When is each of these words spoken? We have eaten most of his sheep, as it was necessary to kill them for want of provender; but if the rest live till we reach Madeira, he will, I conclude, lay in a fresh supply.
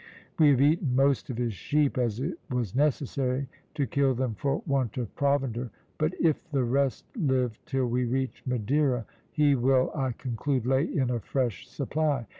We 0.39 0.49
have 0.49 0.61
eaten 0.61 0.95
most 0.95 1.29
of 1.29 1.37
his 1.37 1.53
sheep, 1.53 1.95
as 1.95 2.19
it 2.19 2.39
was 2.49 2.73
necessary 2.73 3.47
to 3.75 3.85
kill 3.85 4.15
them 4.15 4.33
for 4.33 4.63
want 4.65 4.97
of 4.97 5.13
provender; 5.15 5.69
but 5.99 6.15
if 6.19 6.49
the 6.49 6.63
rest 6.63 7.05
live 7.15 7.59
till 7.67 7.85
we 7.85 8.05
reach 8.05 8.41
Madeira, 8.47 9.05
he 9.31 9.53
will, 9.53 9.91
I 9.93 10.13
conclude, 10.13 10.65
lay 10.65 10.85
in 10.85 11.11
a 11.11 11.19
fresh 11.19 11.67
supply. 11.67 12.25